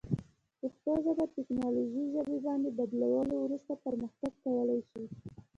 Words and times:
پښتو 0.59 0.91
ژبه 1.05 1.25
تکنالوژي 1.37 2.03
ژبې 2.13 2.37
باندې 2.45 2.69
بدلیدو 2.77 3.35
وروسته 3.45 3.71
پرمختګ 3.85 4.31
کولی 4.45 4.79
شي. 4.89 5.03